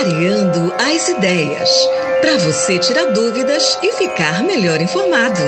Clareando 0.00 0.72
as 0.78 1.10
ideias. 1.10 1.68
Para 2.22 2.38
você 2.38 2.78
tirar 2.78 3.12
dúvidas 3.12 3.78
e 3.82 3.92
ficar 3.92 4.42
melhor 4.42 4.80
informado. 4.80 5.38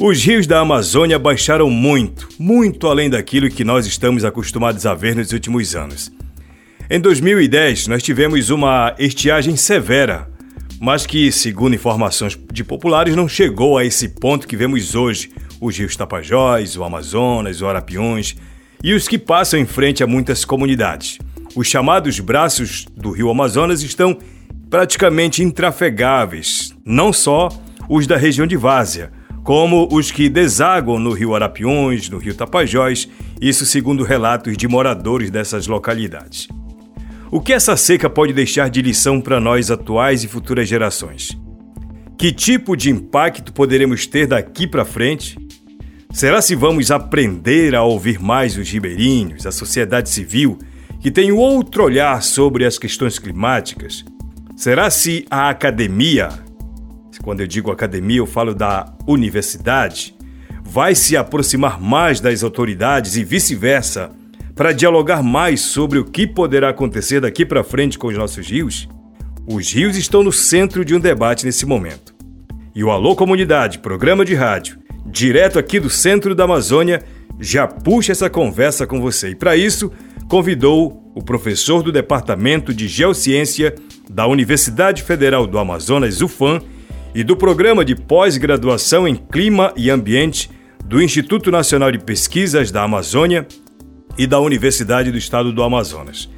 Os 0.00 0.24
rios 0.24 0.48
da 0.48 0.58
Amazônia 0.58 1.16
baixaram 1.16 1.70
muito, 1.70 2.28
muito 2.40 2.88
além 2.88 3.08
daquilo 3.08 3.48
que 3.48 3.62
nós 3.62 3.86
estamos 3.86 4.24
acostumados 4.24 4.84
a 4.84 4.94
ver 4.94 5.14
nos 5.14 5.30
últimos 5.30 5.76
anos. 5.76 6.10
Em 6.90 6.98
2010, 6.98 7.86
nós 7.86 8.02
tivemos 8.02 8.50
uma 8.50 8.96
estiagem 8.98 9.54
severa, 9.54 10.28
mas 10.80 11.06
que, 11.06 11.30
segundo 11.30 11.76
informações 11.76 12.36
de 12.52 12.64
populares, 12.64 13.14
não 13.14 13.28
chegou 13.28 13.78
a 13.78 13.84
esse 13.84 14.08
ponto 14.08 14.48
que 14.48 14.56
vemos 14.56 14.96
hoje, 14.96 15.30
os 15.60 15.78
rios 15.78 15.94
Tapajós, 15.94 16.76
o 16.76 16.82
Amazonas, 16.82 17.62
o 17.62 17.68
Arapiões 17.68 18.34
e 18.82 18.94
os 18.94 19.06
que 19.06 19.18
passam 19.18 19.60
em 19.60 19.66
frente 19.66 20.02
a 20.02 20.06
muitas 20.06 20.44
comunidades. 20.44 21.18
Os 21.54 21.66
chamados 21.66 22.18
braços 22.18 22.86
do 22.96 23.10
rio 23.10 23.30
Amazonas 23.30 23.82
estão 23.82 24.18
praticamente 24.68 25.42
intrafegáveis, 25.42 26.74
não 26.84 27.12
só 27.12 27.48
os 27.88 28.06
da 28.06 28.16
região 28.16 28.46
de 28.46 28.56
Várzea, 28.56 29.12
como 29.44 29.88
os 29.90 30.10
que 30.10 30.28
desaguam 30.28 30.98
no 30.98 31.12
rio 31.12 31.34
Arapiões, 31.34 32.08
no 32.08 32.18
rio 32.18 32.34
Tapajós, 32.34 33.08
isso 33.40 33.66
segundo 33.66 34.04
relatos 34.04 34.56
de 34.56 34.68
moradores 34.68 35.30
dessas 35.30 35.66
localidades. 35.66 36.48
O 37.30 37.40
que 37.40 37.52
essa 37.52 37.76
seca 37.76 38.08
pode 38.08 38.32
deixar 38.32 38.70
de 38.70 38.82
lição 38.82 39.20
para 39.20 39.40
nós 39.40 39.70
atuais 39.70 40.22
e 40.22 40.28
futuras 40.28 40.68
gerações? 40.68 41.30
Que 42.16 42.32
tipo 42.32 42.76
de 42.76 42.90
impacto 42.90 43.52
poderemos 43.52 44.06
ter 44.06 44.26
daqui 44.26 44.66
para 44.66 44.84
frente 44.84 45.36
Será 46.12 46.42
se 46.42 46.54
vamos 46.54 46.90
aprender 46.90 47.74
a 47.74 47.82
ouvir 47.82 48.20
mais 48.20 48.58
os 48.58 48.70
ribeirinhos, 48.70 49.46
a 49.46 49.50
sociedade 49.50 50.10
civil, 50.10 50.58
que 51.00 51.10
tem 51.10 51.32
outro 51.32 51.84
olhar 51.84 52.22
sobre 52.22 52.66
as 52.66 52.78
questões 52.78 53.18
climáticas? 53.18 54.04
Será 54.54 54.90
se 54.90 55.24
a 55.30 55.48
academia, 55.48 56.28
quando 57.22 57.40
eu 57.40 57.46
digo 57.46 57.70
academia, 57.70 58.18
eu 58.18 58.26
falo 58.26 58.54
da 58.54 58.92
universidade, 59.06 60.14
vai 60.62 60.94
se 60.94 61.16
aproximar 61.16 61.80
mais 61.80 62.20
das 62.20 62.42
autoridades 62.42 63.16
e 63.16 63.24
vice-versa 63.24 64.10
para 64.54 64.72
dialogar 64.72 65.22
mais 65.22 65.62
sobre 65.62 65.98
o 65.98 66.04
que 66.04 66.26
poderá 66.26 66.68
acontecer 66.68 67.20
daqui 67.20 67.46
para 67.46 67.64
frente 67.64 67.98
com 67.98 68.08
os 68.08 68.18
nossos 68.18 68.46
rios? 68.46 68.86
Os 69.46 69.72
rios 69.72 69.96
estão 69.96 70.22
no 70.22 70.30
centro 70.30 70.84
de 70.84 70.94
um 70.94 71.00
debate 71.00 71.46
nesse 71.46 71.64
momento. 71.64 72.14
E 72.74 72.84
o 72.84 72.90
Alô 72.90 73.16
Comunidade, 73.16 73.78
programa 73.78 74.26
de 74.26 74.34
rádio, 74.34 74.81
direto 75.06 75.58
aqui 75.58 75.80
do 75.80 75.90
centro 75.90 76.34
da 76.34 76.44
Amazônia, 76.44 77.02
já 77.40 77.66
puxa 77.66 78.12
essa 78.12 78.30
conversa 78.30 78.86
com 78.86 79.00
você. 79.00 79.30
E 79.30 79.34
para 79.34 79.56
isso, 79.56 79.90
convidou 80.28 81.02
o 81.14 81.22
professor 81.22 81.82
do 81.82 81.92
Departamento 81.92 82.72
de 82.72 82.88
Geociência 82.88 83.74
da 84.08 84.26
Universidade 84.26 85.02
Federal 85.02 85.46
do 85.46 85.58
Amazonas, 85.58 86.20
UFAM, 86.20 86.60
e 87.14 87.22
do 87.22 87.36
Programa 87.36 87.84
de 87.84 87.94
Pós-Graduação 87.94 89.06
em 89.06 89.14
Clima 89.14 89.72
e 89.76 89.90
Ambiente 89.90 90.50
do 90.84 91.02
Instituto 91.02 91.50
Nacional 91.50 91.92
de 91.92 91.98
Pesquisas 91.98 92.70
da 92.70 92.82
Amazônia 92.82 93.46
e 94.16 94.26
da 94.26 94.40
Universidade 94.40 95.10
do 95.10 95.18
Estado 95.18 95.52
do 95.52 95.62
Amazonas. 95.62 96.28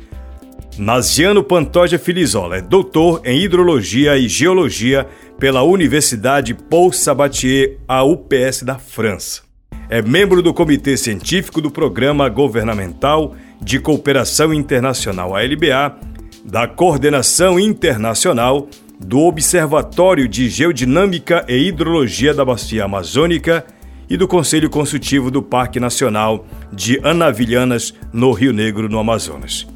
Naziano 0.76 1.44
Pantoja 1.44 1.98
Filizola 1.98 2.56
é 2.56 2.60
doutor 2.60 3.20
em 3.24 3.40
Hidrologia 3.40 4.18
e 4.18 4.26
Geologia 4.26 5.06
pela 5.38 5.62
Universidade 5.62 6.54
Paul 6.54 6.92
Sabatier, 6.92 7.78
a 7.86 8.02
UPS 8.04 8.62
da 8.62 8.78
França. 8.78 9.42
É 9.88 10.00
membro 10.00 10.42
do 10.42 10.54
Comitê 10.54 10.96
Científico 10.96 11.60
do 11.60 11.70
Programa 11.70 12.28
Governamental 12.28 13.34
de 13.60 13.78
Cooperação 13.78 14.54
Internacional, 14.54 15.36
ALBA, 15.36 15.96
da 16.44 16.66
Coordenação 16.66 17.58
Internacional 17.58 18.68
do 18.98 19.20
Observatório 19.20 20.28
de 20.28 20.48
Geodinâmica 20.48 21.44
e 21.48 21.68
Hidrologia 21.68 22.32
da 22.32 22.44
Bacia 22.44 22.84
Amazônica 22.84 23.64
e 24.08 24.16
do 24.16 24.28
Conselho 24.28 24.70
Consultivo 24.70 25.30
do 25.30 25.42
Parque 25.42 25.80
Nacional 25.80 26.46
de 26.72 27.00
Anavilhanas, 27.02 27.94
no 28.12 28.32
Rio 28.32 28.52
Negro, 28.52 28.88
no 28.88 28.98
Amazonas. 28.98 29.66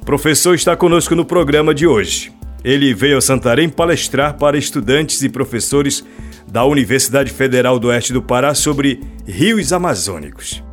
O 0.00 0.04
professor 0.04 0.54
está 0.54 0.76
conosco 0.76 1.14
no 1.14 1.24
programa 1.24 1.74
de 1.74 1.86
hoje. 1.86 2.30
Ele 2.64 2.94
veio 2.94 3.18
a 3.18 3.20
Santarém 3.20 3.68
palestrar 3.68 4.38
para 4.38 4.56
estudantes 4.56 5.22
e 5.22 5.28
professores 5.28 6.02
da 6.50 6.64
Universidade 6.64 7.30
Federal 7.30 7.78
do 7.78 7.88
Oeste 7.88 8.12
do 8.12 8.22
Pará 8.22 8.54
sobre 8.54 9.00
rios 9.26 9.72
amazônicos. 9.72 10.64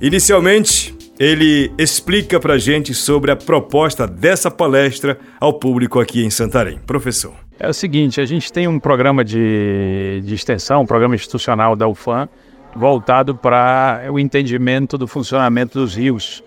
Inicialmente, 0.00 0.94
ele 1.18 1.72
explica 1.78 2.38
para 2.38 2.54
a 2.54 2.58
gente 2.58 2.92
sobre 2.92 3.30
a 3.30 3.36
proposta 3.36 4.06
dessa 4.06 4.50
palestra 4.50 5.18
ao 5.40 5.54
público 5.54 6.00
aqui 6.00 6.24
em 6.24 6.30
Santarém. 6.30 6.78
Professor. 6.86 7.32
É 7.58 7.68
o 7.68 7.72
seguinte, 7.72 8.20
a 8.20 8.24
gente 8.24 8.52
tem 8.52 8.66
um 8.66 8.78
programa 8.78 9.24
de, 9.24 10.20
de 10.24 10.34
extensão, 10.34 10.82
um 10.82 10.86
programa 10.86 11.14
institucional 11.14 11.76
da 11.76 11.86
UFAM, 11.86 12.28
voltado 12.74 13.34
para 13.36 14.02
o 14.10 14.18
entendimento 14.18 14.98
do 14.98 15.06
funcionamento 15.06 15.78
dos 15.78 15.94
rios 15.94 16.42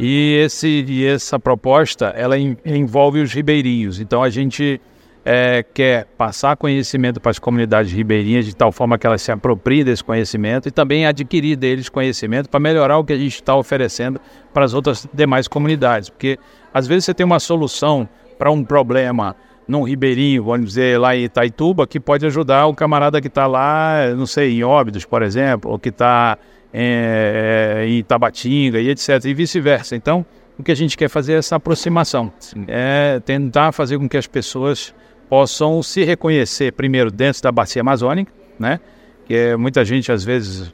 e, 0.00 0.40
esse, 0.42 0.84
e 0.88 1.06
essa 1.06 1.38
proposta, 1.38 2.06
ela 2.16 2.38
envolve 2.38 3.20
os 3.20 3.32
ribeirinhos. 3.34 4.00
Então 4.00 4.22
a 4.22 4.30
gente 4.30 4.80
é, 5.22 5.62
quer 5.62 6.06
passar 6.16 6.56
conhecimento 6.56 7.20
para 7.20 7.30
as 7.30 7.38
comunidades 7.38 7.92
ribeirinhas 7.92 8.46
de 8.46 8.56
tal 8.56 8.72
forma 8.72 8.96
que 8.96 9.06
elas 9.06 9.20
se 9.20 9.30
apropriem 9.30 9.84
desse 9.84 10.02
conhecimento 10.02 10.68
e 10.68 10.70
também 10.70 11.04
adquirir 11.04 11.54
deles 11.54 11.90
conhecimento 11.90 12.48
para 12.48 12.58
melhorar 12.58 12.96
o 12.96 13.04
que 13.04 13.12
a 13.12 13.18
gente 13.18 13.34
está 13.34 13.54
oferecendo 13.54 14.18
para 14.54 14.64
as 14.64 14.72
outras 14.72 15.06
demais 15.12 15.46
comunidades. 15.46 16.08
Porque 16.08 16.38
às 16.72 16.86
vezes 16.86 17.04
você 17.04 17.12
tem 17.12 17.26
uma 17.26 17.38
solução 17.38 18.08
para 18.38 18.50
um 18.50 18.64
problema 18.64 19.36
num 19.68 19.82
ribeirinho, 19.82 20.44
vamos 20.44 20.68
dizer, 20.68 20.98
lá 20.98 21.14
em 21.14 21.24
Itaituba, 21.24 21.86
que 21.86 22.00
pode 22.00 22.24
ajudar 22.24 22.66
o 22.66 22.74
camarada 22.74 23.20
que 23.20 23.28
está 23.28 23.46
lá, 23.46 24.08
não 24.16 24.26
sei, 24.26 24.58
em 24.58 24.64
Óbidos, 24.64 25.04
por 25.04 25.22
exemplo, 25.22 25.70
ou 25.70 25.78
que 25.78 25.90
está 25.90 26.38
é, 26.72 27.84
em 27.88 28.02
Tabatinga 28.02 28.80
e 28.80 28.88
etc. 28.88 29.24
E 29.24 29.34
vice-versa. 29.34 29.96
Então, 29.96 30.24
o 30.58 30.62
que 30.62 30.70
a 30.70 30.74
gente 30.74 30.96
quer 30.96 31.08
fazer 31.08 31.34
é 31.34 31.36
essa 31.36 31.56
aproximação, 31.56 32.32
é 32.68 33.20
tentar 33.24 33.72
fazer 33.72 33.98
com 33.98 34.08
que 34.08 34.16
as 34.16 34.26
pessoas 34.26 34.94
possam 35.28 35.82
se 35.82 36.04
reconhecer 36.04 36.72
primeiro 36.72 37.10
dentro 37.10 37.42
da 37.42 37.50
bacia 37.50 37.80
amazônica, 37.80 38.32
né? 38.58 38.78
Que 39.24 39.34
é, 39.34 39.56
muita 39.56 39.84
gente 39.84 40.12
às 40.12 40.24
vezes 40.24 40.72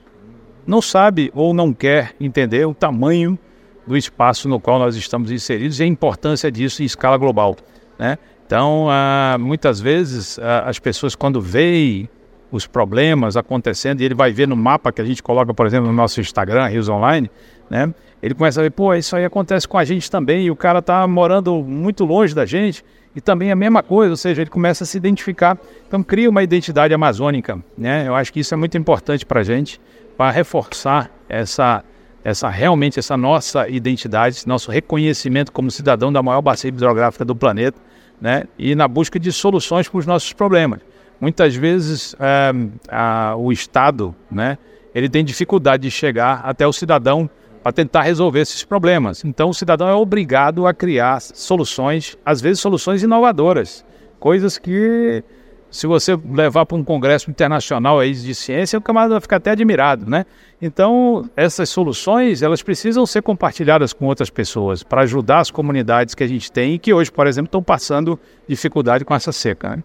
não 0.66 0.82
sabe 0.82 1.30
ou 1.34 1.54
não 1.54 1.72
quer 1.72 2.14
entender 2.18 2.66
o 2.66 2.74
tamanho 2.74 3.38
do 3.86 3.96
espaço 3.96 4.48
no 4.48 4.58
qual 4.58 4.78
nós 4.78 4.96
estamos 4.96 5.30
inseridos 5.30 5.78
e 5.78 5.84
a 5.84 5.86
importância 5.86 6.50
disso 6.50 6.82
em 6.82 6.86
escala 6.86 7.16
global, 7.16 7.56
né? 7.98 8.18
Então, 8.44 8.86
ah, 8.88 9.36
muitas 9.38 9.80
vezes 9.80 10.38
ah, 10.38 10.64
as 10.66 10.78
pessoas 10.78 11.14
quando 11.14 11.40
veem 11.40 12.08
os 12.50 12.66
problemas 12.66 13.36
acontecendo, 13.36 14.00
e 14.00 14.04
ele 14.04 14.14
vai 14.14 14.32
ver 14.32 14.46
no 14.46 14.56
mapa 14.56 14.92
que 14.92 15.00
a 15.00 15.04
gente 15.04 15.22
coloca, 15.22 15.52
por 15.52 15.66
exemplo, 15.66 15.86
no 15.86 15.92
nosso 15.92 16.20
Instagram, 16.20 16.66
Rios 16.66 16.88
Online, 16.88 17.30
né? 17.68 17.92
Ele 18.22 18.34
começa 18.34 18.60
a 18.60 18.62
ver, 18.62 18.70
pô, 18.70 18.94
isso 18.94 19.14
aí 19.14 19.24
acontece 19.24 19.68
com 19.68 19.76
a 19.76 19.84
gente 19.84 20.10
também, 20.10 20.46
e 20.46 20.50
o 20.50 20.56
cara 20.56 20.80
tá 20.80 21.06
morando 21.06 21.62
muito 21.62 22.04
longe 22.04 22.34
da 22.34 22.46
gente, 22.46 22.84
e 23.14 23.20
também 23.20 23.50
a 23.50 23.56
mesma 23.56 23.82
coisa, 23.82 24.12
ou 24.12 24.16
seja, 24.16 24.42
ele 24.42 24.50
começa 24.50 24.84
a 24.84 24.86
se 24.86 24.96
identificar, 24.96 25.58
então 25.86 26.02
cria 26.02 26.28
uma 26.30 26.42
identidade 26.42 26.94
amazônica, 26.94 27.58
né? 27.76 28.06
Eu 28.06 28.14
acho 28.14 28.32
que 28.32 28.40
isso 28.40 28.54
é 28.54 28.56
muito 28.56 28.76
importante 28.78 29.26
para 29.26 29.40
a 29.40 29.44
gente, 29.44 29.80
para 30.16 30.30
reforçar 30.30 31.10
essa, 31.28 31.84
essa 32.22 32.48
realmente 32.48 32.98
essa 32.98 33.16
nossa 33.16 33.68
identidade, 33.68 34.46
nosso 34.46 34.70
reconhecimento 34.70 35.50
como 35.50 35.70
cidadão 35.70 36.12
da 36.12 36.22
maior 36.22 36.42
bacia 36.42 36.68
hidrográfica 36.68 37.24
do 37.24 37.34
planeta, 37.34 37.78
né? 38.20 38.44
E 38.58 38.74
na 38.74 38.86
busca 38.86 39.18
de 39.18 39.32
soluções 39.32 39.88
para 39.88 39.98
os 39.98 40.06
nossos 40.06 40.32
problemas 40.32 40.80
muitas 41.20 41.54
vezes 41.54 42.14
é, 42.18 42.52
a, 42.88 43.34
o 43.36 43.52
Estado, 43.52 44.14
né, 44.30 44.58
ele 44.94 45.08
tem 45.08 45.24
dificuldade 45.24 45.82
de 45.82 45.90
chegar 45.90 46.40
até 46.44 46.66
o 46.66 46.72
cidadão 46.72 47.28
para 47.62 47.72
tentar 47.72 48.02
resolver 48.02 48.40
esses 48.40 48.62
problemas. 48.62 49.24
Então 49.24 49.50
o 49.50 49.54
cidadão 49.54 49.88
é 49.88 49.94
obrigado 49.94 50.66
a 50.66 50.72
criar 50.72 51.20
soluções, 51.20 52.16
às 52.24 52.40
vezes 52.40 52.60
soluções 52.60 53.02
inovadoras, 53.02 53.84
coisas 54.18 54.56
que 54.56 55.22
se 55.70 55.86
você 55.86 56.18
levar 56.32 56.64
para 56.64 56.76
um 56.76 56.84
congresso 56.84 57.30
internacional 57.30 57.98
aí 57.98 58.12
de 58.14 58.34
ciência, 58.34 58.78
o 58.78 58.82
camarada 58.82 59.14
vai 59.14 59.20
ficar 59.20 59.36
até 59.36 59.50
admirado, 59.50 60.08
né? 60.08 60.24
Então, 60.62 61.28
essas 61.36 61.68
soluções, 61.68 62.40
elas 62.40 62.62
precisam 62.62 63.04
ser 63.04 63.20
compartilhadas 63.20 63.92
com 63.92 64.06
outras 64.06 64.30
pessoas 64.30 64.82
para 64.82 65.02
ajudar 65.02 65.40
as 65.40 65.50
comunidades 65.50 66.14
que 66.14 66.24
a 66.24 66.26
gente 66.26 66.50
tem 66.50 66.74
e 66.74 66.78
que 66.78 66.94
hoje, 66.94 67.12
por 67.12 67.26
exemplo, 67.26 67.48
estão 67.48 67.62
passando 67.62 68.18
dificuldade 68.48 69.04
com 69.04 69.14
essa 69.14 69.32
seca. 69.32 69.76
Né? 69.76 69.82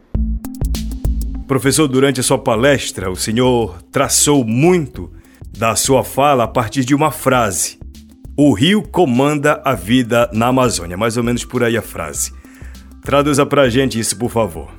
Professor, 1.52 1.86
durante 1.86 2.22
a 2.22 2.24
sua 2.24 2.38
palestra, 2.38 3.12
o 3.12 3.16
senhor 3.18 3.82
traçou 3.92 4.46
muito 4.46 5.12
da 5.52 5.76
sua 5.76 6.02
fala 6.02 6.46
a 6.46 6.48
partir 6.48 6.86
de 6.86 6.96
uma 6.96 7.12
frase. 7.12 7.78
O 8.38 8.54
rio 8.54 8.82
comanda 8.82 9.62
a 9.66 9.76
vida 9.76 10.30
na 10.32 10.48
Amazônia. 10.48 10.96
Mais 10.96 11.18
ou 11.18 11.24
menos 11.26 11.44
por 11.44 11.62
aí 11.62 11.76
a 11.76 11.82
frase. 11.82 12.32
Traduza 13.04 13.46
pra 13.46 13.68
gente 13.68 14.00
isso, 14.00 14.18
por 14.18 14.32
favor. 14.32 14.72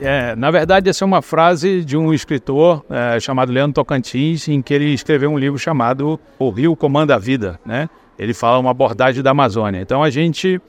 É, 0.00 0.34
na 0.34 0.50
verdade, 0.50 0.90
essa 0.90 1.04
é 1.04 1.06
uma 1.06 1.22
frase 1.22 1.84
de 1.84 1.96
um 1.96 2.12
escritor 2.12 2.84
é, 2.90 3.20
chamado 3.20 3.52
Leandro 3.52 3.74
Tocantins, 3.74 4.48
em 4.48 4.60
que 4.60 4.74
ele 4.74 4.92
escreveu 4.92 5.30
um 5.30 5.38
livro 5.38 5.60
chamado 5.60 6.18
O 6.40 6.50
Rio 6.50 6.74
Comanda 6.74 7.14
a 7.14 7.18
Vida, 7.20 7.60
né? 7.64 7.88
Ele 8.18 8.34
fala 8.34 8.58
uma 8.58 8.72
abordagem 8.72 9.22
da 9.22 9.30
Amazônia. 9.30 9.80
Então 9.80 10.02
a 10.02 10.10
gente 10.10 10.60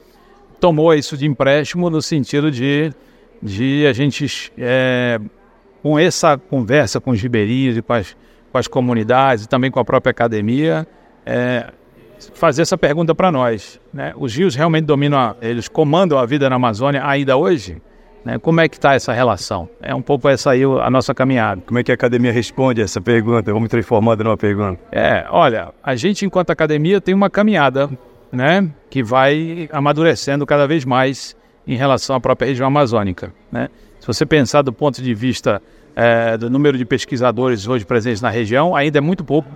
tomou 0.60 0.94
isso 0.94 1.16
de 1.16 1.26
empréstimo 1.26 1.90
no 1.90 2.00
sentido 2.00 2.48
de, 2.48 2.92
de 3.42 3.86
a 3.86 3.92
gente, 3.92 4.52
é, 4.56 5.20
com 5.82 5.98
essa 5.98 6.38
conversa 6.38 7.00
com 7.00 7.10
os 7.10 7.20
ribeirinhos 7.20 7.76
e 7.76 7.82
com 7.82 7.92
as, 7.92 8.16
com 8.52 8.58
as 8.58 8.68
comunidades 8.68 9.44
e 9.44 9.48
também 9.48 9.70
com 9.70 9.80
a 9.80 9.84
própria 9.84 10.10
academia, 10.10 10.86
é, 11.26 11.72
fazer 12.34 12.62
essa 12.62 12.78
pergunta 12.78 13.14
para 13.14 13.32
nós. 13.32 13.80
Né? 13.92 14.14
Os 14.16 14.34
rios 14.34 14.54
realmente 14.54 14.84
dominam, 14.84 15.34
eles 15.42 15.68
comandam 15.68 16.18
a 16.18 16.24
vida 16.24 16.48
na 16.48 16.56
Amazônia 16.56 17.04
ainda 17.04 17.36
hoje? 17.36 17.82
Né? 18.24 18.38
Como 18.38 18.60
é 18.60 18.68
que 18.68 18.76
está 18.76 18.94
essa 18.94 19.12
relação? 19.12 19.68
É 19.80 19.92
um 19.92 20.02
pouco 20.02 20.28
essa 20.28 20.52
aí 20.52 20.62
a 20.62 20.88
nossa 20.88 21.12
caminhada. 21.12 21.60
Como 21.66 21.78
é 21.78 21.82
que 21.82 21.90
a 21.90 21.94
academia 21.94 22.30
responde 22.30 22.80
a 22.80 22.84
essa 22.84 23.00
pergunta? 23.00 23.52
Vamos 23.52 23.68
transformando 23.68 24.22
numa 24.22 24.36
pergunta. 24.36 24.80
É, 24.92 25.26
olha, 25.28 25.72
a 25.82 25.96
gente 25.96 26.24
enquanto 26.24 26.50
academia 26.50 27.00
tem 27.00 27.14
uma 27.14 27.28
caminhada, 27.28 27.90
né, 28.30 28.70
que 28.88 29.02
vai 29.02 29.68
amadurecendo 29.72 30.46
cada 30.46 30.66
vez 30.66 30.84
mais 30.84 31.36
em 31.66 31.76
relação 31.76 32.16
à 32.16 32.20
própria 32.20 32.46
região 32.48 32.66
amazônica, 32.66 33.32
né? 33.50 33.68
Se 34.00 34.06
você 34.06 34.26
pensar 34.26 34.62
do 34.62 34.72
ponto 34.72 35.00
de 35.00 35.14
vista 35.14 35.62
é, 35.94 36.36
do 36.36 36.50
número 36.50 36.76
de 36.76 36.84
pesquisadores 36.84 37.68
hoje 37.68 37.84
presentes 37.84 38.20
na 38.20 38.30
região, 38.30 38.74
ainda 38.74 38.98
é 38.98 39.00
muito 39.00 39.24
pouco, 39.24 39.48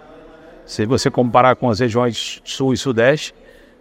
se 0.64 0.86
você 0.86 1.10
comparar 1.10 1.56
com 1.56 1.68
as 1.68 1.80
regiões 1.80 2.40
sul 2.44 2.72
e 2.72 2.76
sudeste. 2.76 3.34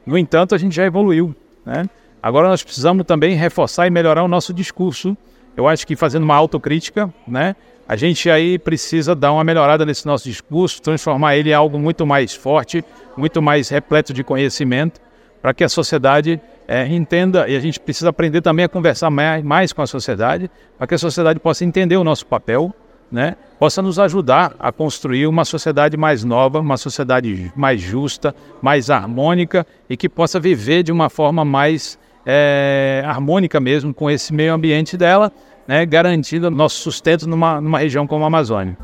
No 0.06 0.18
entanto, 0.18 0.56
a 0.56 0.57
gente 0.57 0.75
já 0.75 0.86
evoluiu, 0.86 1.36
né? 1.66 1.88
Agora 2.22 2.48
nós 2.48 2.63
precisamos 2.63 3.06
também 3.06 3.36
reforçar 3.36 3.86
e 3.86 3.92
melhorar 3.92 4.24
o 4.24 4.27
nosso 4.27 4.54
discurso. 4.54 5.16
Eu 5.56 5.68
acho 5.68 5.86
que 5.86 5.95
fazendo 5.95 6.24
uma 6.24 6.36
autocrítica, 6.36 7.13
né? 7.27 7.56
A 7.88 7.95
gente 7.95 8.31
aí 8.31 8.57
precisa 8.57 9.13
dar 9.13 9.31
uma 9.31 9.44
melhorada 9.44 9.86
nesse 9.86 10.07
nosso 10.07 10.27
discurso, 10.27 10.81
transformar 10.81 11.38
ele 11.38 11.51
em 11.51 11.54
algo 11.54 11.77
muito 11.77 12.04
mais 12.04 12.33
forte, 12.33 12.83
muito 13.16 13.42
mais 13.44 13.69
repleto 13.69 14.12
de 14.12 14.24
conhecimento, 14.24 15.00
para 15.45 15.53
que 15.53 15.63
a 15.63 15.69
sociedade 15.69 16.42
é, 16.68 16.88
entenda 16.88 17.47
e 17.47 17.56
a 17.56 17.59
gente 17.59 17.80
precisa 17.80 18.09
aprender 18.09 18.42
também 18.42 18.65
a 18.65 18.68
conversar 18.68 19.12
mais, 19.12 19.44
mais 19.44 19.71
com 19.71 19.83
a 19.83 19.86
sociedade, 19.86 20.50
para 20.75 20.88
que 20.88 20.95
a 20.95 20.97
sociedade 20.97 21.39
possa 21.39 21.63
entender 21.63 21.97
o 21.97 22.03
nosso 22.03 22.25
papel, 22.25 22.74
né? 23.12 23.36
possa 23.59 23.80
nos 23.80 24.00
ajudar 24.00 24.56
a 24.57 24.71
construir 24.71 25.27
uma 25.27 25.45
sociedade 25.45 25.95
mais 25.97 26.24
nova, 26.24 26.59
uma 26.59 26.77
sociedade 26.77 27.53
mais 27.56 27.80
justa, 27.80 28.33
mais 28.59 28.89
harmônica 28.89 29.68
e 29.88 29.95
que 29.95 30.09
possa 30.09 30.39
viver 30.39 30.81
de 30.81 30.92
uma 30.92 31.12
forma 31.12 31.45
mais 31.45 32.00
é, 32.25 33.03
harmônica 33.06 33.59
mesmo 33.59 33.94
com 33.94 34.09
esse 34.09 34.33
meio 34.33 34.51
ambiente 34.51 34.98
dela, 34.98 35.31
né, 35.68 35.86
garantindo 35.86 36.50
nosso 36.50 36.80
sustento 36.81 37.30
numa, 37.30 37.62
numa 37.62 37.77
região 37.77 38.07
como 38.07 38.24
a 38.24 38.27
Amazônia. 38.27 38.75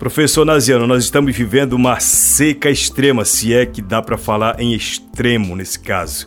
Professor 0.00 0.46
Naziano, 0.46 0.86
nós 0.86 1.04
estamos 1.04 1.36
vivendo 1.36 1.74
uma 1.74 2.00
seca 2.00 2.70
extrema, 2.70 3.22
se 3.22 3.52
é 3.52 3.66
que 3.66 3.82
dá 3.82 4.00
para 4.00 4.16
falar 4.16 4.58
em 4.58 4.72
extremo 4.72 5.54
nesse 5.54 5.78
caso. 5.78 6.26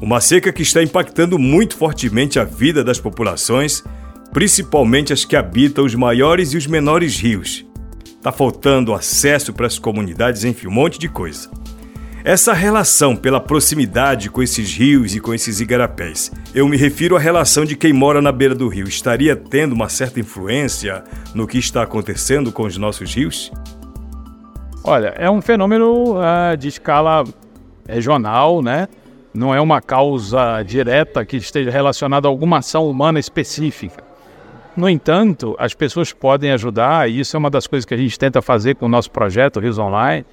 Uma 0.00 0.20
seca 0.20 0.52
que 0.52 0.62
está 0.62 0.80
impactando 0.80 1.36
muito 1.36 1.76
fortemente 1.76 2.38
a 2.38 2.44
vida 2.44 2.84
das 2.84 3.00
populações, 3.00 3.82
principalmente 4.32 5.12
as 5.12 5.24
que 5.24 5.34
habitam 5.34 5.84
os 5.84 5.96
maiores 5.96 6.52
e 6.52 6.56
os 6.56 6.68
menores 6.68 7.18
rios. 7.18 7.66
Está 8.06 8.30
faltando 8.30 8.94
acesso 8.94 9.52
para 9.52 9.66
as 9.66 9.80
comunidades, 9.80 10.44
enfim, 10.44 10.68
um 10.68 10.72
monte 10.72 10.96
de 10.96 11.08
coisa. 11.08 11.50
Essa 12.24 12.52
relação 12.52 13.16
pela 13.16 13.40
proximidade 13.40 14.30
com 14.30 14.40
esses 14.40 14.72
rios 14.76 15.12
e 15.12 15.18
com 15.18 15.34
esses 15.34 15.60
igarapés, 15.60 16.30
eu 16.54 16.68
me 16.68 16.76
refiro 16.76 17.16
à 17.16 17.18
relação 17.18 17.64
de 17.64 17.74
quem 17.74 17.92
mora 17.92 18.22
na 18.22 18.30
beira 18.30 18.54
do 18.54 18.68
rio, 18.68 18.86
estaria 18.86 19.34
tendo 19.34 19.72
uma 19.72 19.88
certa 19.88 20.20
influência 20.20 21.02
no 21.34 21.48
que 21.48 21.58
está 21.58 21.82
acontecendo 21.82 22.52
com 22.52 22.62
os 22.62 22.78
nossos 22.78 23.12
rios? 23.12 23.50
Olha, 24.84 25.08
é 25.16 25.28
um 25.28 25.42
fenômeno 25.42 26.14
uh, 26.14 26.56
de 26.56 26.68
escala 26.68 27.24
regional, 27.88 28.62
né? 28.62 28.86
Não 29.34 29.52
é 29.52 29.60
uma 29.60 29.80
causa 29.80 30.62
direta 30.62 31.24
que 31.24 31.36
esteja 31.36 31.72
relacionada 31.72 32.28
a 32.28 32.30
alguma 32.30 32.58
ação 32.58 32.88
humana 32.88 33.18
específica. 33.18 34.04
No 34.76 34.88
entanto, 34.88 35.56
as 35.58 35.74
pessoas 35.74 36.12
podem 36.12 36.52
ajudar, 36.52 37.10
e 37.10 37.18
isso 37.18 37.36
é 37.36 37.38
uma 37.38 37.50
das 37.50 37.66
coisas 37.66 37.84
que 37.84 37.94
a 37.94 37.96
gente 37.96 38.16
tenta 38.16 38.40
fazer 38.40 38.76
com 38.76 38.86
o 38.86 38.88
nosso 38.88 39.10
projeto 39.10 39.58
Rios 39.58 39.76
Online, 39.76 40.24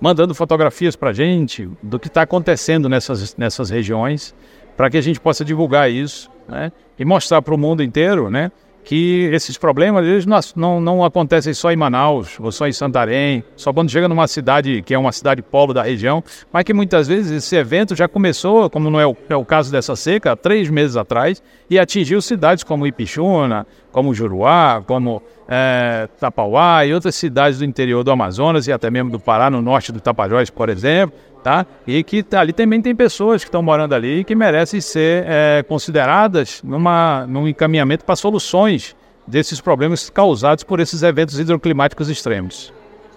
mandando 0.00 0.34
fotografias 0.34 0.96
para 0.96 1.10
a 1.10 1.12
gente 1.12 1.68
do 1.82 1.98
que 1.98 2.08
está 2.08 2.22
acontecendo 2.22 2.88
nessas, 2.88 3.36
nessas 3.36 3.70
regiões, 3.70 4.34
para 4.76 4.88
que 4.88 4.96
a 4.96 5.00
gente 5.00 5.20
possa 5.20 5.44
divulgar 5.44 5.90
isso 5.90 6.30
né? 6.48 6.72
e 6.98 7.04
mostrar 7.04 7.42
para 7.42 7.54
o 7.54 7.58
mundo 7.58 7.82
inteiro 7.82 8.30
né? 8.30 8.50
que 8.88 9.28
esses 9.34 9.58
problemas 9.58 10.06
eles 10.06 10.24
não, 10.24 10.40
não, 10.56 10.80
não, 10.80 11.04
acontecem 11.04 11.52
só 11.52 11.70
em 11.70 11.76
Manaus 11.76 12.38
ou 12.40 12.50
só 12.50 12.66
em 12.66 12.72
Santarém, 12.72 13.44
só 13.54 13.70
quando 13.70 13.90
chega 13.90 14.08
numa 14.08 14.26
cidade 14.26 14.80
que 14.80 14.94
é 14.94 14.98
uma 14.98 15.12
cidade 15.12 15.42
polo 15.42 15.74
da 15.74 15.82
região, 15.82 16.24
mas 16.50 16.64
que 16.64 16.72
muitas 16.72 17.06
vezes 17.06 17.30
esse 17.30 17.54
evento 17.54 17.94
já 17.94 18.08
começou, 18.08 18.70
como 18.70 18.88
não 18.88 18.98
é 18.98 19.06
o, 19.06 19.14
é 19.28 19.36
o 19.36 19.44
caso 19.44 19.70
dessa 19.70 19.94
seca, 19.94 20.32
há 20.32 20.36
três 20.36 20.70
meses 20.70 20.96
atrás, 20.96 21.42
e 21.68 21.78
atingiu 21.78 22.22
cidades 22.22 22.64
como 22.64 22.86
Ipixuna, 22.86 23.66
como 23.92 24.14
Juruá, 24.14 24.82
como 24.86 25.22
é, 25.48 26.08
Tapauá 26.18 26.84
e 26.84 26.92
outras 26.92 27.14
cidades 27.14 27.58
do 27.58 27.64
interior 27.64 28.04
do 28.04 28.10
Amazonas 28.10 28.66
e 28.66 28.72
até 28.72 28.90
mesmo 28.90 29.10
do 29.10 29.18
Pará, 29.18 29.50
no 29.50 29.62
norte 29.62 29.92
do 29.92 30.00
Tapajós, 30.00 30.50
por 30.50 30.68
exemplo, 30.68 31.18
tá? 31.42 31.66
E 31.86 32.02
que 32.04 32.24
ali 32.32 32.52
também 32.52 32.82
tem 32.82 32.94
pessoas 32.94 33.42
que 33.42 33.48
estão 33.48 33.62
morando 33.62 33.94
ali 33.94 34.20
e 34.20 34.24
que 34.24 34.34
merecem 34.34 34.80
ser 34.80 35.24
é, 35.26 35.64
consideradas 35.66 36.60
numa, 36.62 37.26
num 37.26 37.48
encaminhamento 37.48 38.04
para 38.04 38.16
soluções 38.16 38.94
desses 39.26 39.60
problemas 39.60 40.08
causados 40.10 40.64
por 40.64 40.80
esses 40.80 41.02
eventos 41.02 41.38
hidroclimáticos 41.38 42.08
extremos. 42.08 42.72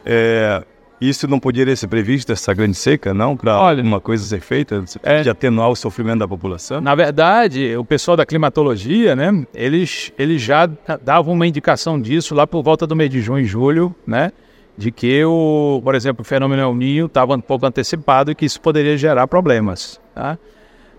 É, 0.06 0.63
isso 1.01 1.27
não 1.27 1.39
poderia 1.39 1.75
ser 1.75 1.88
previsto, 1.88 2.31
essa 2.31 2.53
grande 2.53 2.77
seca, 2.77 3.12
não? 3.12 3.36
Para 3.36 3.74
uma 3.81 4.00
coisa 4.00 4.24
ser 4.24 4.39
feita, 4.39 4.83
é, 5.01 5.24
de 5.24 5.30
atenuar 5.30 5.69
o 5.69 5.75
sofrimento 5.75 6.19
da 6.19 6.27
população? 6.27 6.80
Na 6.80 6.94
verdade, 6.94 7.75
o 7.75 7.83
pessoal 7.83 8.15
da 8.15 8.25
climatologia, 8.25 9.15
né, 9.15 9.45
eles, 9.53 10.13
eles 10.18 10.42
já 10.42 10.69
davam 11.03 11.33
uma 11.33 11.48
indicação 11.48 12.00
disso 12.00 12.36
lá 12.36 12.45
por 12.45 12.62
volta 12.62 12.86
do 12.86 12.95
mês 12.95 13.09
de 13.09 13.19
junho 13.19 13.44
e 13.44 13.45
julho, 13.45 13.95
né? 14.06 14.31
De 14.77 14.92
que, 14.92 15.24
o, 15.25 15.81
por 15.83 15.95
exemplo, 15.95 16.21
o 16.21 16.25
fenômeno 16.25 16.62
El 16.62 16.75
Niño 16.75 17.07
estava 17.07 17.36
um 17.36 17.42
pouco 17.42 17.65
antecipado 17.65 18.31
e 18.31 18.36
que 18.36 18.45
isso 18.45 18.62
poderia 18.62 18.98
gerar 18.98 19.27
problemas. 19.27 20.00
Tá? 20.15 20.38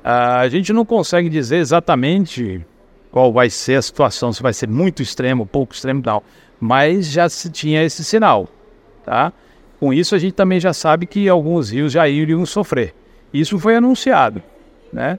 A 0.05 0.49
gente 0.49 0.73
não 0.73 0.85
consegue 0.85 1.29
dizer 1.29 1.57
exatamente 1.57 2.65
qual 3.11 3.33
vai 3.33 3.49
ser 3.49 3.77
a 3.77 3.83
situação, 3.83 4.33
se 4.33 4.43
vai 4.43 4.53
ser 4.53 4.69
muito 4.69 5.03
extremo, 5.03 5.47
pouco 5.47 5.75
extremo, 5.75 6.03
não. 6.05 6.23
Mas 6.61 7.11
já 7.11 7.29
se 7.29 7.51
tinha 7.51 7.83
esse 7.83 8.05
sinal, 8.05 8.49
tá? 9.05 9.33
Com 9.83 9.93
isso, 9.93 10.15
a 10.15 10.19
gente 10.19 10.35
também 10.35 10.61
já 10.61 10.73
sabe 10.73 11.07
que 11.07 11.29
alguns 11.29 11.73
rios 11.73 11.91
já 11.91 12.09
iriam 12.09 12.47
sofrer. 12.47 12.95
Isso 13.35 13.59
foi 13.59 13.75
anunciado, 13.75 14.41
né? 14.93 15.19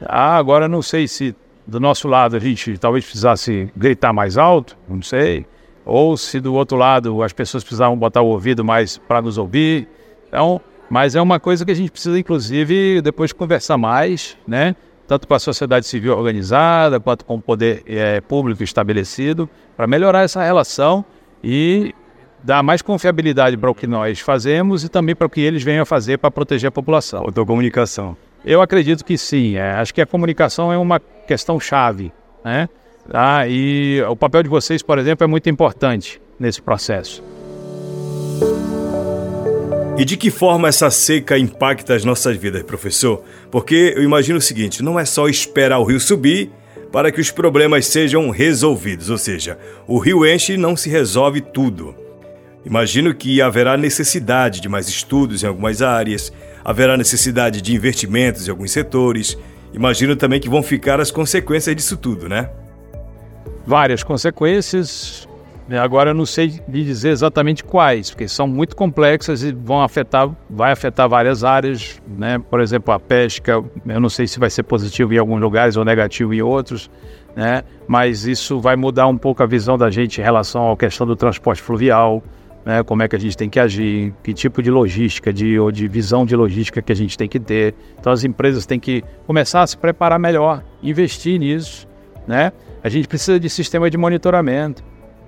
Ah, 0.00 0.36
agora 0.36 0.68
não 0.68 0.80
sei 0.80 1.08
se 1.08 1.34
do 1.66 1.80
nosso 1.80 2.06
lado 2.06 2.36
a 2.36 2.38
gente 2.38 2.78
talvez 2.78 3.04
precisasse 3.04 3.68
gritar 3.76 4.12
mais 4.12 4.38
alto, 4.38 4.78
não 4.88 5.02
sei. 5.02 5.44
Ou 5.84 6.16
se 6.16 6.38
do 6.38 6.54
outro 6.54 6.76
lado 6.76 7.20
as 7.20 7.32
pessoas 7.32 7.64
precisavam 7.64 7.98
botar 7.98 8.22
o 8.22 8.28
ouvido 8.28 8.64
mais 8.64 8.96
para 8.96 9.20
nos 9.20 9.38
ouvir. 9.38 9.88
Então, 10.28 10.60
mas 10.88 11.16
é 11.16 11.20
uma 11.20 11.40
coisa 11.40 11.64
que 11.64 11.72
a 11.72 11.74
gente 11.74 11.90
precisa, 11.90 12.16
inclusive, 12.16 13.02
depois 13.02 13.32
conversar 13.32 13.76
mais, 13.76 14.38
né? 14.46 14.76
Tanto 15.08 15.26
com 15.26 15.34
a 15.34 15.40
sociedade 15.40 15.84
civil 15.84 16.16
organizada, 16.16 17.00
quanto 17.00 17.24
com 17.24 17.34
o 17.34 17.42
poder 17.42 17.82
é, 17.84 18.20
público 18.20 18.62
estabelecido, 18.62 19.50
para 19.76 19.88
melhorar 19.88 20.22
essa 20.22 20.44
relação 20.44 21.04
e 21.42 21.92
dar 22.42 22.62
mais 22.62 22.82
confiabilidade 22.82 23.56
para 23.56 23.70
o 23.70 23.74
que 23.74 23.86
nós 23.86 24.20
fazemos 24.20 24.84
e 24.84 24.88
também 24.88 25.14
para 25.14 25.26
o 25.26 25.30
que 25.30 25.40
eles 25.40 25.62
venham 25.62 25.82
a 25.82 25.86
fazer 25.86 26.18
para 26.18 26.30
proteger 26.30 26.68
a 26.68 26.72
população. 26.72 27.20
Autocomunicação. 27.20 28.16
Eu 28.44 28.62
acredito 28.62 29.04
que 29.04 29.18
sim. 29.18 29.56
É, 29.56 29.72
acho 29.72 29.92
que 29.92 30.00
a 30.00 30.06
comunicação 30.06 30.72
é 30.72 30.78
uma 30.78 31.00
questão 31.00 31.58
chave, 31.58 32.12
né? 32.44 32.68
Tá? 33.10 33.46
E 33.48 34.02
o 34.08 34.16
papel 34.16 34.42
de 34.42 34.48
vocês, 34.48 34.82
por 34.82 34.98
exemplo, 34.98 35.24
é 35.24 35.26
muito 35.26 35.48
importante 35.48 36.20
nesse 36.38 36.60
processo. 36.60 37.22
E 39.98 40.04
de 40.04 40.16
que 40.16 40.30
forma 40.30 40.68
essa 40.68 40.90
seca 40.90 41.38
impacta 41.38 41.94
as 41.94 42.04
nossas 42.04 42.36
vidas, 42.36 42.62
professor? 42.62 43.24
Porque 43.50 43.94
eu 43.96 44.02
imagino 44.02 44.38
o 44.38 44.42
seguinte: 44.42 44.82
não 44.82 45.00
é 45.00 45.04
só 45.04 45.26
esperar 45.26 45.78
o 45.78 45.84
rio 45.84 45.98
subir 45.98 46.50
para 46.92 47.10
que 47.10 47.20
os 47.20 47.30
problemas 47.30 47.86
sejam 47.86 48.30
resolvidos, 48.30 49.10
ou 49.10 49.18
seja, 49.18 49.58
o 49.86 49.98
rio 49.98 50.26
enche 50.26 50.52
e 50.52 50.56
não 50.56 50.76
se 50.76 50.88
resolve 50.88 51.40
tudo. 51.40 52.05
Imagino 52.66 53.14
que 53.14 53.40
haverá 53.40 53.76
necessidade 53.76 54.60
de 54.60 54.68
mais 54.68 54.88
estudos 54.88 55.44
em 55.44 55.46
algumas 55.46 55.80
áreas, 55.80 56.32
haverá 56.64 56.96
necessidade 56.96 57.62
de 57.62 57.72
investimentos 57.72 58.48
em 58.48 58.50
alguns 58.50 58.72
setores. 58.72 59.38
Imagino 59.72 60.16
também 60.16 60.40
que 60.40 60.48
vão 60.48 60.64
ficar 60.64 61.00
as 61.00 61.12
consequências 61.12 61.76
disso 61.76 61.96
tudo, 61.96 62.28
né? 62.28 62.50
Várias 63.64 64.02
consequências. 64.02 65.28
Agora 65.80 66.10
eu 66.10 66.14
não 66.14 66.26
sei 66.26 66.60
lhe 66.68 66.82
dizer 66.84 67.10
exatamente 67.10 67.62
quais, 67.62 68.10
porque 68.10 68.26
são 68.26 68.48
muito 68.48 68.74
complexas 68.74 69.44
e 69.44 69.52
vão 69.52 69.80
afetar, 69.80 70.28
vai 70.50 70.72
afetar 70.72 71.08
várias 71.08 71.44
áreas, 71.44 72.02
né? 72.18 72.40
Por 72.50 72.60
exemplo, 72.60 72.92
a 72.92 72.98
pesca, 72.98 73.62
eu 73.86 74.00
não 74.00 74.08
sei 74.08 74.26
se 74.26 74.40
vai 74.40 74.50
ser 74.50 74.64
positivo 74.64 75.14
em 75.14 75.18
alguns 75.18 75.40
lugares 75.40 75.76
ou 75.76 75.84
negativo 75.84 76.34
em 76.34 76.42
outros. 76.42 76.90
né? 77.36 77.62
mas 77.86 78.26
isso 78.26 78.58
vai 78.58 78.74
mudar 78.74 79.06
um 79.06 79.16
pouco 79.16 79.42
a 79.42 79.46
visão 79.46 79.78
da 79.78 79.90
gente 79.90 80.20
em 80.20 80.24
relação 80.24 80.72
à 80.72 80.76
questão 80.76 81.06
do 81.06 81.14
transporte 81.14 81.62
fluvial, 81.62 82.22
né? 82.66 82.82
como 82.82 83.00
é 83.04 83.08
que 83.08 83.14
a 83.14 83.18
gente 83.18 83.36
tem 83.36 83.48
que 83.48 83.60
agir, 83.60 84.12
que 84.24 84.34
tipo 84.34 84.60
de 84.60 84.72
logística, 84.72 85.32
de, 85.32 85.56
ou 85.56 85.70
de 85.70 85.86
visão 85.86 86.26
de 86.26 86.34
logística 86.34 86.82
que 86.82 86.90
a 86.90 86.96
gente 86.96 87.16
tem 87.16 87.28
que 87.28 87.38
ter. 87.38 87.76
Então 87.98 88.12
as 88.12 88.24
empresas 88.24 88.66
têm 88.66 88.80
que 88.80 89.04
começar 89.24 89.62
a 89.62 89.66
se 89.68 89.76
preparar 89.78 90.18
melhor, 90.18 90.64
investir 90.82 91.38
nisso. 91.38 91.86
Né? 92.26 92.52
A 92.82 92.88
gente 92.88 93.06
precisa 93.06 93.38
de 93.38 93.48
sistema 93.48 93.88
de 93.88 93.96
monitoramento. 93.96 94.82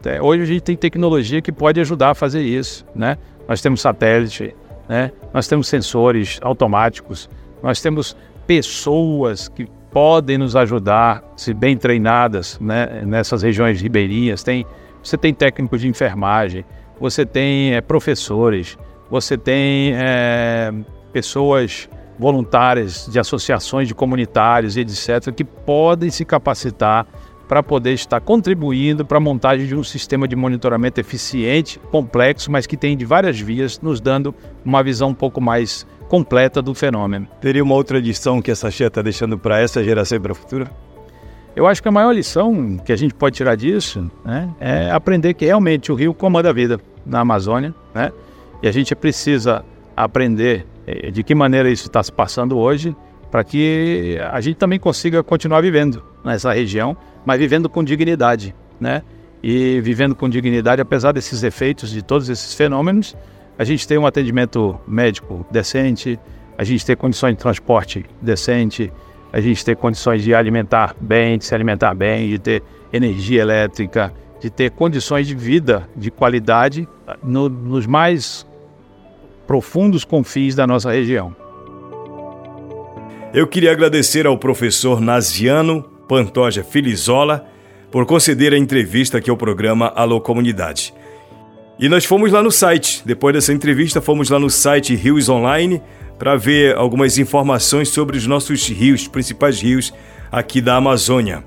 É, 0.05 0.21
hoje 0.21 0.43
a 0.43 0.47
gente 0.47 0.63
tem 0.63 0.77
tecnologia 0.77 1.41
que 1.41 1.53
pode 1.53 1.81
ajudar 1.81 2.11
a 2.11 2.15
fazer 2.15 2.43
isso. 2.43 2.85
Né? 2.93 3.17
Nós 3.47 3.63
temos 3.63 3.81
satélite, 3.81 4.55
né? 4.89 5.13
nós 5.33 5.47
temos 5.47 5.69
sensores 5.69 6.41
automáticos, 6.43 7.31
nós 7.63 7.81
temos 7.81 8.17
pessoas 8.49 9.49
que 9.49 9.69
podem 9.93 10.39
nos 10.39 10.57
ajudar, 10.57 11.23
se 11.37 11.55
bem 11.55 11.77
treinadas, 11.77 12.59
né, 12.61 13.03
nessas 13.07 13.43
regiões 13.43 13.81
ribeirinhas. 13.81 14.43
Tem, 14.43 14.67
você 15.03 15.17
tem 15.17 15.33
técnicos 15.33 15.81
de 15.81 15.89
enfermagem, 15.89 16.65
você 17.01 17.25
tem 17.25 17.75
é, 17.75 17.81
professores, 17.81 18.79
você 19.11 19.37
tem 19.37 19.93
é, 19.95 20.73
pessoas 21.13 21.89
voluntárias 22.19 23.09
de 23.11 23.19
associações 23.19 23.87
de 23.87 23.95
comunitários 23.95 24.77
e 24.77 24.81
etc., 24.81 25.33
que 25.35 25.45
podem 25.45 26.11
se 26.11 26.25
capacitar 26.25 27.07
para 27.49 27.63
poder 27.63 27.95
estar 27.95 28.21
contribuindo 28.21 29.07
para 29.07 29.17
a 29.17 29.21
montagem 29.21 29.67
de 29.67 29.75
um 29.75 29.83
sistema 29.83 30.29
de 30.29 30.37
monitoramento 30.37 31.01
eficiente, 31.01 31.79
complexo, 31.91 32.51
mas 32.51 32.67
que 32.67 32.77
tem 32.77 32.95
de 32.95 33.07
várias 33.07 33.41
vias, 33.41 33.81
nos 33.81 34.01
dando 34.01 34.35
uma 34.63 34.83
visão 34.83 35.11
um 35.11 35.15
pouco 35.15 35.41
mais 35.41 35.87
completa 36.09 36.61
do 36.61 36.75
fenômeno. 36.75 37.27
Teria 37.41 37.65
uma 37.65 37.75
outra 37.75 37.99
lição 37.99 38.43
que 38.43 38.51
essa 38.51 38.71
Xia 38.71 38.89
está 38.89 39.01
deixando 39.01 39.39
para 39.39 39.59
essa 39.59 39.83
geração 39.83 40.19
e 40.19 40.21
para 40.21 40.33
a 40.33 40.35
futura? 40.35 40.71
Eu 41.59 41.67
acho 41.67 41.83
que 41.83 41.89
a 41.89 41.91
maior 41.91 42.13
lição 42.13 42.77
que 42.77 42.93
a 42.93 42.97
gente 42.97 43.13
pode 43.13 43.35
tirar 43.35 43.57
disso 43.57 44.09
né, 44.25 44.49
é 44.61 44.93
aprender 44.93 45.35
que 45.35 45.45
realmente 45.45 45.91
o 45.91 45.97
rio 45.97 46.15
comanda 46.15 46.51
a 46.51 46.53
vida 46.53 46.79
na 47.05 47.19
Amazônia, 47.19 47.75
né? 47.93 48.13
E 48.63 48.69
a 48.69 48.71
gente 48.71 48.95
precisa 48.95 49.65
aprender 49.97 50.65
eh, 50.87 51.11
de 51.11 51.25
que 51.25 51.35
maneira 51.35 51.69
isso 51.69 51.89
está 51.89 52.01
se 52.01 52.13
passando 52.13 52.57
hoje 52.57 52.95
para 53.29 53.43
que 53.43 54.17
a 54.31 54.41
gente 54.41 54.55
também 54.55 54.79
consiga 54.79 55.21
continuar 55.25 55.61
vivendo 55.61 56.01
nessa 56.25 56.53
região, 56.53 56.97
mas 57.27 57.41
vivendo 57.41 57.69
com 57.69 57.83
dignidade, 57.83 58.55
né? 58.79 59.03
E 59.43 59.81
vivendo 59.81 60.15
com 60.15 60.29
dignidade, 60.29 60.81
apesar 60.81 61.11
desses 61.11 61.43
efeitos 61.43 61.91
de 61.91 62.03
todos 62.03 62.29
esses 62.29 62.55
fenômenos, 62.55 63.17
a 63.59 63.65
gente 63.65 63.85
tem 63.85 63.99
um 63.99 64.07
atendimento 64.07 64.79
médico 64.87 65.45
decente, 65.51 66.21
a 66.57 66.63
gente 66.63 66.87
tem 66.87 66.95
condições 66.95 67.33
de 67.33 67.39
transporte 67.39 68.07
decente, 68.23 68.93
a 69.33 69.41
gente 69.41 69.65
tem 69.65 69.75
condições 69.75 70.23
de 70.23 70.35
alimentar 70.35 70.95
bem, 71.01 71.39
de 71.39 71.45
se 71.45 71.55
alimentar 71.55 71.95
bem, 71.95 72.29
de 72.29 72.39
ter 72.39 72.63
energia 72.93 73.43
elétrica, 73.43 74.13
de 74.41 74.51
ter 74.51 74.71
condições 74.71 75.27
de 75.27 75.35
vida 75.35 75.89
de 75.95 76.11
qualidade 76.11 76.89
no, 77.23 77.49
nos 77.49 77.87
mais 77.87 78.47
profundos 79.47 80.05
confins 80.05 80.55
da 80.55 80.67
nossa 80.67 80.91
região. 80.91 81.35
Eu 83.33 83.47
queria 83.47 83.73
agradecer 83.73 84.27
ao 84.27 84.39
professor 84.39 85.01
Naziano 85.01 85.83
Pantoja 86.09 86.65
Filizola 86.65 87.47
por 87.91 88.07
conceder 88.07 88.53
a 88.53 88.59
entrevista 88.59 89.19
aqui 89.19 89.29
ao 89.29 89.37
programa 89.37 89.93
Alô 89.95 90.21
Comunidade. 90.21 90.95
E 91.79 91.89
nós 91.89 92.05
fomos 92.05 92.33
lá 92.33 92.43
no 92.43 92.51
site, 92.51 93.03
depois 93.05 93.35
dessa 93.35 93.53
entrevista, 93.53 94.01
fomos 94.01 94.31
lá 94.31 94.39
no 94.39 94.51
site 94.51 94.95
Rios 94.95 95.29
Online 95.29 95.81
para 96.19 96.37
ver 96.37 96.77
algumas 96.77 97.17
informações 97.17 97.89
sobre 97.91 98.19
os 98.19 98.27
nossos 98.27 98.67
rios, 98.69 99.07
principais 99.07 99.61
rios 99.61 99.93
aqui 100.31 100.61
da 100.61 100.77
Amazônia. 100.77 101.45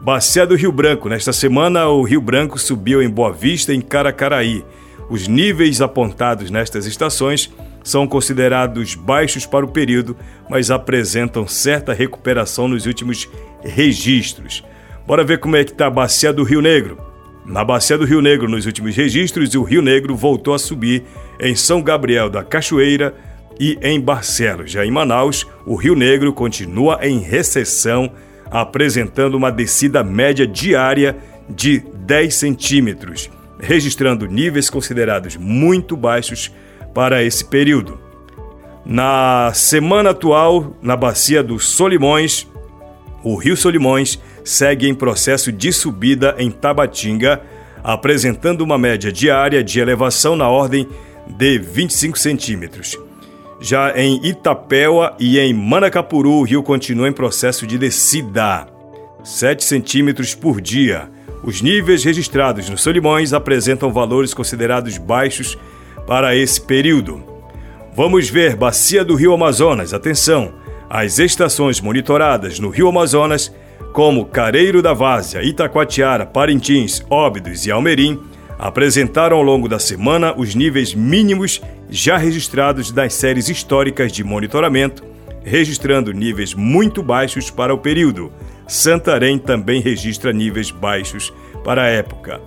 Bacia 0.00 0.46
do 0.46 0.54
Rio 0.54 0.72
Branco. 0.72 1.08
Nesta 1.08 1.32
semana, 1.32 1.88
o 1.88 2.02
Rio 2.02 2.20
Branco 2.20 2.58
subiu 2.58 3.02
em 3.02 3.08
Boa 3.08 3.32
Vista 3.32 3.74
em 3.74 3.80
Caracaraí. 3.80 4.64
Os 5.08 5.26
níveis 5.26 5.80
apontados 5.80 6.50
nestas 6.50 6.86
estações 6.86 7.52
são 7.82 8.06
considerados 8.06 8.94
baixos 8.94 9.46
para 9.46 9.64
o 9.64 9.70
período, 9.70 10.16
mas 10.48 10.70
apresentam 10.70 11.46
certa 11.46 11.92
recuperação 11.92 12.68
nos 12.68 12.86
últimos 12.86 13.28
registros. 13.62 14.64
Bora 15.06 15.24
ver 15.24 15.38
como 15.38 15.56
é 15.56 15.64
que 15.64 15.72
está 15.72 15.86
a 15.86 15.90
Bacia 15.90 16.32
do 16.32 16.44
Rio 16.44 16.60
Negro. 16.60 16.98
Na 17.44 17.64
Bacia 17.64 17.98
do 17.98 18.04
Rio 18.04 18.20
Negro, 18.20 18.48
nos 18.48 18.66
últimos 18.66 18.94
registros, 18.94 19.54
o 19.54 19.62
Rio 19.62 19.82
Negro 19.82 20.14
voltou 20.14 20.54
a 20.54 20.58
subir 20.58 21.04
em 21.40 21.54
São 21.54 21.82
Gabriel 21.82 22.30
da 22.30 22.44
Cachoeira 22.44 23.14
e 23.60 23.78
em 23.82 24.00
Barcelos. 24.00 24.70
Já 24.70 24.86
em 24.86 24.90
Manaus, 24.90 25.46
o 25.66 25.76
Rio 25.76 25.94
Negro 25.94 26.32
continua 26.32 26.98
em 27.02 27.18
recessão, 27.18 28.10
apresentando 28.50 29.34
uma 29.34 29.52
descida 29.52 30.02
média 30.02 30.46
diária 30.46 31.18
de 31.46 31.78
10 31.78 32.34
centímetros, 32.34 33.30
registrando 33.60 34.26
níveis 34.26 34.70
considerados 34.70 35.36
muito 35.36 35.94
baixos 35.94 36.50
para 36.94 37.22
esse 37.22 37.44
período. 37.44 38.00
Na 38.84 39.52
semana 39.54 40.10
atual, 40.10 40.74
na 40.80 40.96
bacia 40.96 41.42
dos 41.42 41.68
Solimões, 41.68 42.48
o 43.22 43.36
Rio 43.36 43.58
Solimões 43.58 44.18
segue 44.42 44.88
em 44.88 44.94
processo 44.94 45.52
de 45.52 45.70
subida 45.70 46.34
em 46.38 46.50
Tabatinga, 46.50 47.42
apresentando 47.84 48.62
uma 48.62 48.78
média 48.78 49.12
diária 49.12 49.62
de 49.62 49.80
elevação 49.80 50.34
na 50.34 50.48
ordem 50.48 50.88
de 51.28 51.58
25 51.58 52.18
centímetros. 52.18 52.98
Já 53.62 53.92
em 53.94 54.24
Itapéua 54.24 55.14
e 55.20 55.38
em 55.38 55.52
Manacapuru, 55.52 56.32
o 56.32 56.42
rio 56.42 56.62
continua 56.62 57.06
em 57.06 57.12
processo 57.12 57.66
de 57.66 57.76
descida, 57.76 58.66
7 59.22 59.62
centímetros 59.62 60.34
por 60.34 60.62
dia. 60.62 61.10
Os 61.44 61.60
níveis 61.60 62.02
registrados 62.02 62.70
nos 62.70 62.80
Solimões 62.80 63.34
apresentam 63.34 63.92
valores 63.92 64.32
considerados 64.32 64.96
baixos 64.96 65.58
para 66.06 66.34
esse 66.34 66.58
período. 66.58 67.22
Vamos 67.94 68.30
ver 68.30 68.56
Bacia 68.56 69.04
do 69.04 69.14
Rio 69.14 69.34
Amazonas. 69.34 69.92
Atenção! 69.92 70.54
As 70.88 71.18
estações 71.18 71.82
monitoradas 71.82 72.58
no 72.58 72.70
Rio 72.70 72.88
Amazonas 72.88 73.54
como 73.92 74.24
Careiro 74.24 74.80
da 74.80 74.94
Várzea, 74.94 75.42
Itacoatiara, 75.42 76.24
Parintins, 76.24 77.02
Óbidos 77.10 77.66
e 77.66 77.70
Almerim, 77.70 78.18
apresentaram 78.58 79.36
ao 79.36 79.42
longo 79.42 79.68
da 79.68 79.78
semana 79.78 80.34
os 80.34 80.54
níveis 80.54 80.94
mínimos 80.94 81.60
já 81.90 82.16
registrados 82.16 82.92
das 82.92 83.14
séries 83.14 83.48
históricas 83.48 84.12
de 84.12 84.22
monitoramento, 84.22 85.04
registrando 85.42 86.12
níveis 86.12 86.54
muito 86.54 87.02
baixos 87.02 87.50
para 87.50 87.74
o 87.74 87.78
período. 87.78 88.32
Santarém 88.68 89.38
também 89.38 89.80
registra 89.80 90.32
níveis 90.32 90.70
baixos 90.70 91.32
para 91.64 91.82
a 91.82 91.88
época. 91.88 92.40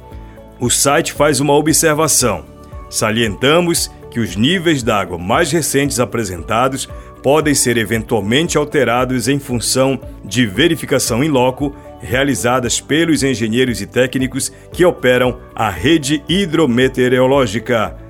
O 0.60 0.70
site 0.70 1.12
faz 1.12 1.42
uma 1.42 1.54
observação. 1.54 2.46
Salientamos 2.90 3.92
que 4.10 4.20
os 4.20 4.36
níveis 4.36 4.82
d'água 4.82 5.18
mais 5.18 5.52
recentes 5.52 6.00
apresentados 6.00 6.88
podem 7.22 7.56
ser 7.56 7.78
eventualmente 7.78 8.58
alterados 8.58 9.28
em 9.28 9.40
função 9.40 10.00
de 10.24 10.46
verificação 10.46 11.24
em 11.24 11.30
loco 11.30 11.76
realizadas 12.00 12.80
pelos 12.80 13.24
engenheiros 13.24 13.82
e 13.82 13.88
técnicos 13.88 14.52
que 14.72 14.86
operam 14.86 15.40
a 15.56 15.70
rede 15.70 16.24
hidrometeorológica. 16.28 18.03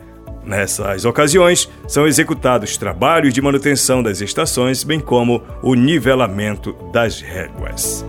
Nessas 0.45 1.05
ocasiões, 1.05 1.69
são 1.87 2.05
executados 2.05 2.77
trabalhos 2.77 3.33
de 3.33 3.41
manutenção 3.41 4.03
das 4.03 4.21
estações, 4.21 4.83
bem 4.83 4.99
como 4.99 5.41
o 5.61 5.73
nivelamento 5.73 6.73
das 6.91 7.21
réguas. 7.21 8.05